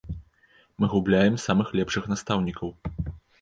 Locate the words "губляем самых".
0.93-1.67